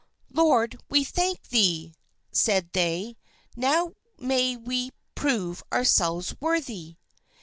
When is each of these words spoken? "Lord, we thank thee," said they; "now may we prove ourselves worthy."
"Lord, 0.31 0.79
we 0.89 1.03
thank 1.03 1.49
thee," 1.49 1.93
said 2.31 2.71
they; 2.73 3.17
"now 3.55 3.93
may 4.17 4.57
we 4.57 4.89
prove 5.13 5.61
ourselves 5.71 6.33
worthy." 6.41 6.97